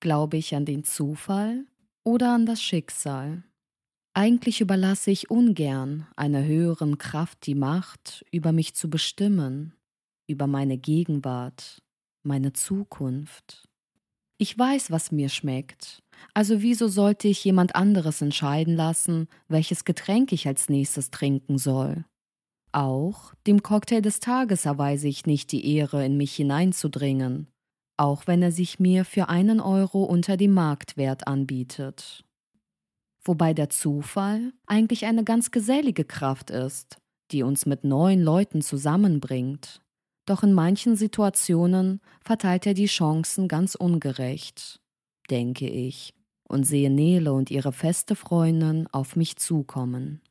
[0.00, 1.66] Glaube ich an den Zufall
[2.04, 3.44] oder an das Schicksal?
[4.14, 9.74] Eigentlich überlasse ich ungern einer höheren Kraft die Macht, über mich zu bestimmen,
[10.26, 11.82] über meine Gegenwart,
[12.22, 13.68] meine Zukunft.
[14.38, 20.32] Ich weiß, was mir schmeckt, also wieso sollte ich jemand anderes entscheiden lassen, welches Getränk
[20.32, 22.06] ich als nächstes trinken soll?
[22.72, 27.48] Auch dem Cocktail des Tages erweise ich nicht die Ehre, in mich hineinzudringen,
[28.00, 32.24] auch wenn er sich mir für einen Euro unter dem Marktwert anbietet.
[33.22, 36.96] Wobei der Zufall eigentlich eine ganz gesellige Kraft ist,
[37.30, 39.82] die uns mit neuen Leuten zusammenbringt.
[40.24, 44.80] Doch in manchen Situationen verteilt er die Chancen ganz ungerecht,
[45.28, 46.14] denke ich,
[46.48, 50.22] und sehe Nele und ihre feste Freundin auf mich zukommen.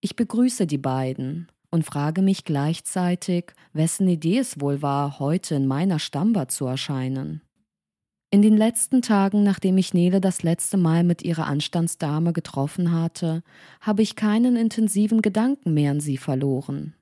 [0.00, 5.66] Ich begrüße die beiden und frage mich gleichzeitig, wessen Idee es wohl war, heute in
[5.66, 7.42] meiner Stammbar zu erscheinen.
[8.32, 13.42] In den letzten Tagen, nachdem ich Nele das letzte Mal mit ihrer Anstandsdame getroffen hatte,
[13.80, 16.94] habe ich keinen intensiven Gedanken mehr an sie verloren.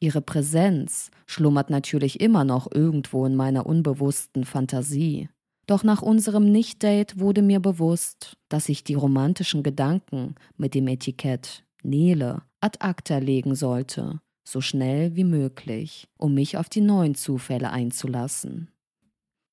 [0.00, 5.28] Ihre Präsenz schlummert natürlich immer noch irgendwo in meiner unbewussten Fantasie.
[5.68, 11.62] Doch nach unserem Nicht-Date wurde mir bewusst, dass ich die romantischen Gedanken mit dem Etikett
[11.82, 17.70] Nele ad acta legen sollte, so schnell wie möglich, um mich auf die neuen Zufälle
[17.70, 18.70] einzulassen.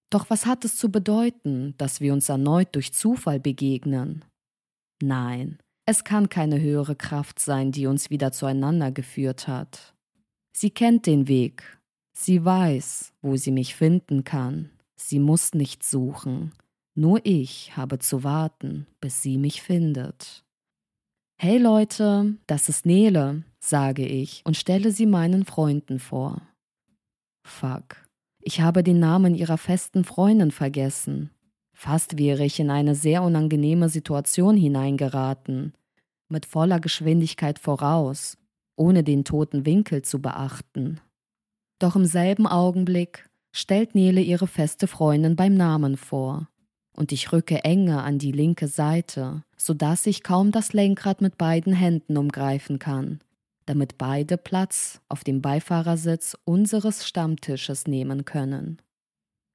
[0.09, 4.25] Doch was hat es zu bedeuten, dass wir uns erneut durch Zufall begegnen?
[5.01, 9.95] Nein, es kann keine höhere Kraft sein, die uns wieder zueinander geführt hat.
[10.51, 11.79] Sie kennt den Weg,
[12.13, 16.53] sie weiß, wo sie mich finden kann, sie muss nicht suchen,
[16.95, 20.43] nur ich habe zu warten, bis sie mich findet.
[21.41, 26.41] Hey Leute, das ist Nele, sage ich und stelle sie meinen Freunden vor.
[27.47, 27.95] Fuck,
[28.41, 31.29] ich habe den Namen ihrer festen Freundin vergessen.
[31.73, 35.71] Fast wäre ich in eine sehr unangenehme Situation hineingeraten,
[36.27, 38.37] mit voller Geschwindigkeit voraus,
[38.75, 40.99] ohne den toten Winkel zu beachten.
[41.79, 46.49] Doch im selben Augenblick stellt Nele ihre feste Freundin beim Namen vor
[46.99, 51.37] und ich rücke enger an die linke Seite, so dass ich kaum das Lenkrad mit
[51.37, 53.21] beiden Händen umgreifen kann,
[53.65, 58.81] damit beide Platz auf dem Beifahrersitz unseres Stammtisches nehmen können.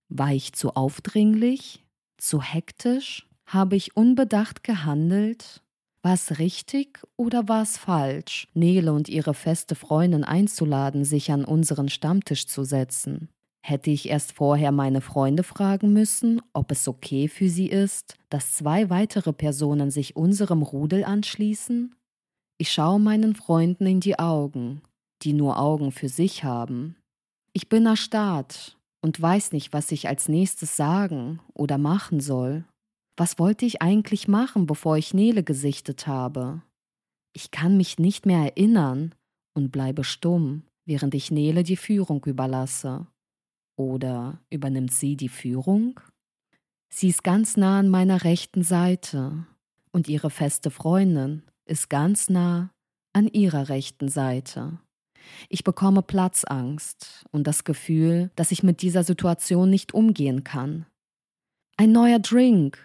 [0.09, 1.85] War ich zu aufdringlich?
[2.17, 3.29] Zu hektisch?
[3.45, 5.63] Habe ich unbedacht gehandelt?
[6.01, 11.45] War es richtig oder war es falsch, Nele und ihre feste Freundin einzuladen, sich an
[11.45, 13.29] unseren Stammtisch zu setzen?
[13.67, 18.53] Hätte ich erst vorher meine Freunde fragen müssen, ob es okay für sie ist, dass
[18.53, 21.95] zwei weitere Personen sich unserem Rudel anschließen?
[22.59, 24.83] Ich schaue meinen Freunden in die Augen,
[25.23, 26.97] die nur Augen für sich haben.
[27.55, 32.67] Ich bin erstarrt und weiß nicht, was ich als nächstes sagen oder machen soll.
[33.17, 36.61] Was wollte ich eigentlich machen, bevor ich Nele gesichtet habe?
[37.33, 39.15] Ich kann mich nicht mehr erinnern
[39.55, 43.07] und bleibe stumm, während ich Nele die Führung überlasse.
[43.77, 46.01] Oder übernimmt sie die Führung?
[46.89, 49.47] Sie ist ganz nah an meiner rechten Seite
[49.91, 52.71] und ihre feste Freundin ist ganz nah
[53.13, 54.79] an ihrer rechten Seite.
[55.49, 60.87] Ich bekomme Platzangst und das Gefühl, dass ich mit dieser Situation nicht umgehen kann.
[61.77, 62.79] Ein neuer Drink,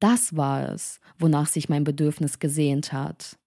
[0.00, 3.38] das war es, wonach sich mein Bedürfnis gesehnt hat.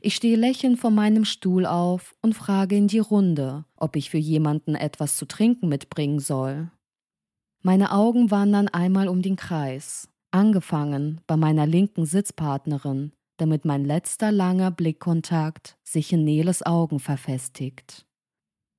[0.00, 4.18] Ich stehe lächelnd von meinem Stuhl auf und frage in die Runde, ob ich für
[4.18, 6.70] jemanden etwas zu trinken mitbringen soll.
[7.62, 14.32] Meine Augen wandern einmal um den Kreis, angefangen bei meiner linken Sitzpartnerin, damit mein letzter
[14.32, 18.06] langer Blickkontakt sich in Neles Augen verfestigt.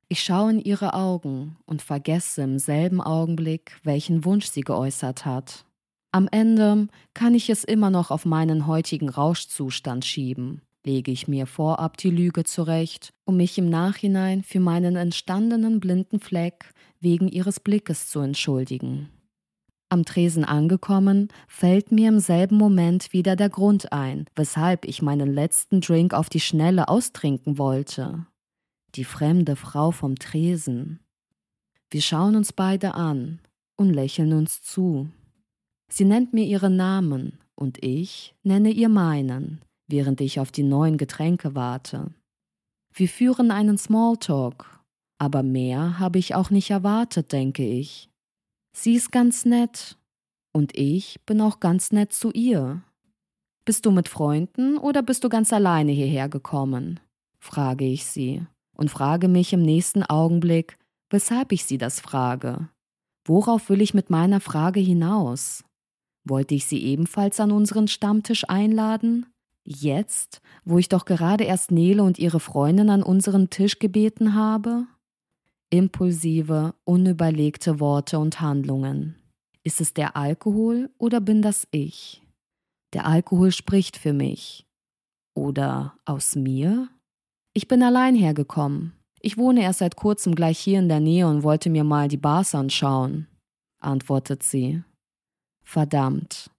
[0.08, 5.66] Ich schaue in ihre Augen und vergesse im selben Augenblick, welchen Wunsch sie geäußert hat.
[6.12, 11.46] Am Ende kann ich es immer noch auf meinen heutigen Rauschzustand schieben lege ich mir
[11.46, 17.60] vorab die Lüge zurecht, um mich im Nachhinein für meinen entstandenen blinden Fleck wegen ihres
[17.60, 19.10] Blickes zu entschuldigen.
[19.90, 25.34] Am Tresen angekommen, fällt mir im selben Moment wieder der Grund ein, weshalb ich meinen
[25.34, 28.26] letzten Drink auf die Schnelle austrinken wollte.
[28.96, 31.02] Die fremde Frau vom Tresen.
[31.90, 33.40] Wir schauen uns beide an
[33.76, 35.10] und lächeln uns zu.
[35.90, 39.60] Sie nennt mir ihren Namen und ich nenne ihr meinen,
[39.92, 42.14] während ich auf die neuen Getränke warte.
[42.94, 44.82] Wir führen einen Smalltalk,
[45.18, 48.10] aber mehr habe ich auch nicht erwartet, denke ich.
[48.74, 49.98] Sie ist ganz nett
[50.54, 52.82] und ich bin auch ganz nett zu ihr.
[53.66, 57.00] Bist du mit Freunden oder bist du ganz alleine hierher gekommen?
[57.38, 58.46] frage ich sie
[58.76, 60.78] und frage mich im nächsten Augenblick,
[61.10, 62.70] weshalb ich sie das frage.
[63.26, 65.64] Worauf will ich mit meiner Frage hinaus?
[66.24, 69.28] Wollte ich sie ebenfalls an unseren Stammtisch einladen?
[69.64, 74.88] Jetzt, wo ich doch gerade erst Nele und ihre Freundin an unseren Tisch gebeten habe?
[75.70, 79.16] Impulsive, unüberlegte Worte und Handlungen.
[79.64, 82.24] Ist es der Alkohol oder bin das ich?
[82.94, 84.66] Der Alkohol spricht für mich.
[85.36, 86.90] Oder aus mir?
[87.54, 88.94] Ich bin allein hergekommen.
[89.22, 92.18] Ich wohne erst seit kurzem gleich hier in der Nähe und wollte mir mal die
[92.18, 93.28] Bars anschauen,
[93.80, 94.84] antwortet sie.
[95.64, 96.50] Verdammt.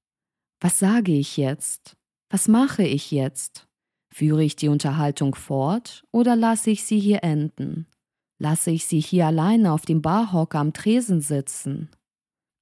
[0.61, 1.97] Was sage ich jetzt?
[2.33, 3.69] Was mache ich jetzt?
[4.11, 7.87] Führe ich die Unterhaltung fort oder lasse ich sie hier enden?
[8.39, 11.91] Lasse ich sie hier alleine auf dem Barhocker am Tresen sitzen?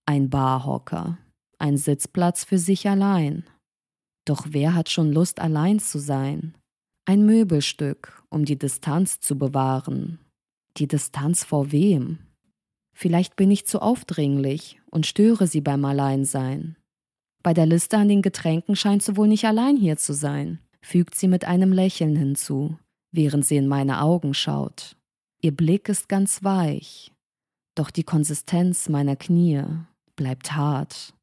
[0.06, 1.18] Ein Barhocker,
[1.60, 3.44] ein Sitzplatz für sich allein.
[4.24, 6.58] Doch wer hat schon Lust, allein zu sein?
[7.04, 10.18] Ein Möbelstück, um die Distanz zu bewahren.
[10.78, 12.18] Die Distanz vor wem?
[12.92, 16.74] Vielleicht bin ich zu aufdringlich und störe sie beim Alleinsein.
[17.42, 21.14] Bei der Liste an den Getränken scheint sie wohl nicht allein hier zu sein, fügt
[21.14, 22.76] sie mit einem Lächeln hinzu,
[23.12, 24.96] während sie in meine Augen schaut.
[25.40, 27.12] Ihr Blick ist ganz weich,
[27.74, 29.64] doch die Konsistenz meiner Knie
[30.16, 31.14] bleibt hart.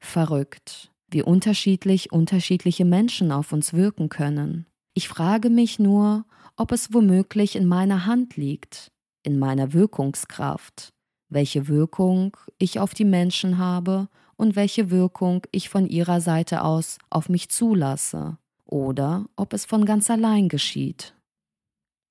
[0.00, 4.66] Verrückt, wie unterschiedlich unterschiedliche Menschen auf uns wirken können.
[4.94, 6.24] Ich frage mich nur,
[6.56, 8.92] ob es womöglich in meiner Hand liegt,
[9.22, 10.94] in meiner Wirkungskraft,
[11.28, 16.98] welche Wirkung ich auf die Menschen habe und welche Wirkung ich von ihrer Seite aus
[17.10, 21.14] auf mich zulasse, oder ob es von ganz allein geschieht.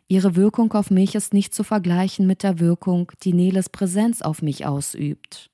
[0.07, 4.41] Ihre Wirkung auf mich ist nicht zu vergleichen mit der Wirkung, die Neles Präsenz auf
[4.41, 5.49] mich ausübt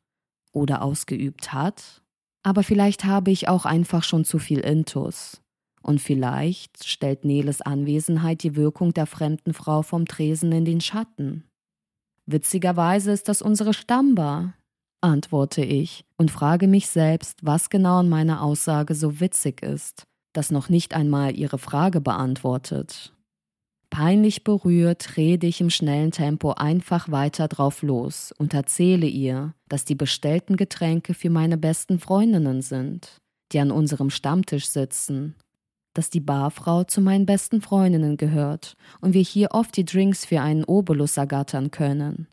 [0.52, 2.02] oder ausgeübt hat,
[2.44, 5.42] aber vielleicht habe ich auch einfach schon zu viel Intus.
[5.82, 11.46] Und vielleicht stellt Neles Anwesenheit die Wirkung der fremden Frau vom Tresen in den Schatten.
[12.26, 14.54] Witzigerweise ist das unsere Stammbar,
[15.02, 20.04] antworte ich und frage mich selbst, was genau an meiner Aussage so witzig ist,
[20.34, 23.14] das noch nicht einmal ihre Frage beantwortet.
[23.90, 29.84] Peinlich berührt rede ich im schnellen Tempo einfach weiter drauf los und erzähle ihr, dass
[29.84, 33.18] die bestellten Getränke für meine besten Freundinnen sind,
[33.52, 35.36] die an unserem Stammtisch sitzen,
[35.96, 40.42] dass die Barfrau zu meinen besten Freundinnen gehört und wir hier oft die Drinks für
[40.42, 42.28] einen Obolus ergattern können,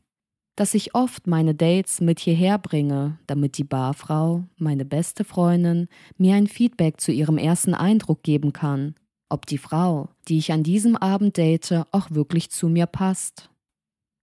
[0.56, 6.34] dass ich oft meine Dates mit hierher bringe, damit die Barfrau, meine beste Freundin, mir
[6.34, 8.94] ein Feedback zu ihrem ersten Eindruck geben kann
[9.28, 13.50] ob die Frau, die ich an diesem Abend date, auch wirklich zu mir passt.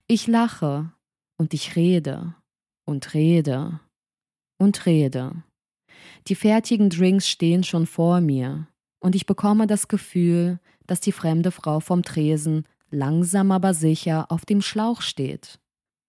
[0.07, 0.91] Ich lache
[1.37, 2.35] und ich rede
[2.85, 3.79] und rede
[4.57, 5.43] und rede.
[6.27, 8.67] Die fertigen Drinks stehen schon vor mir
[8.99, 14.45] und ich bekomme das Gefühl, dass die fremde Frau vom Tresen langsam aber sicher auf
[14.45, 15.59] dem Schlauch steht.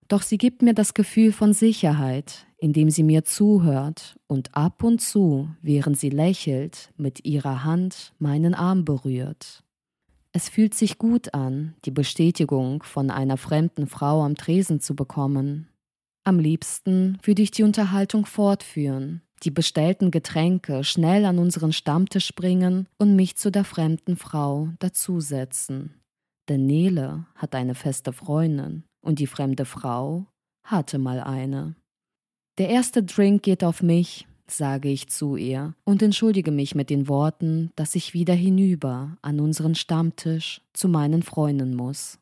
[0.08, 5.00] Doch sie gibt mir das Gefühl von Sicherheit, indem sie mir zuhört und ab und
[5.00, 9.62] zu, während sie lächelt, mit ihrer Hand meinen Arm berührt.
[10.32, 15.68] Es fühlt sich gut an, die Bestätigung von einer fremden Frau am Tresen zu bekommen.
[16.24, 22.88] Am liebsten würde ich die Unterhaltung fortführen, die bestellten Getränke schnell an unseren Stammtisch bringen
[22.98, 25.94] und mich zu der fremden Frau dazusetzen.
[26.48, 30.26] Denn Nele hat eine feste Freundin und die fremde Frau
[30.64, 31.76] hatte mal eine.
[32.58, 37.08] Der erste Drink geht auf mich, sage ich zu ihr und entschuldige mich mit den
[37.08, 42.18] Worten, dass ich wieder hinüber an unseren Stammtisch zu meinen Freunden muss.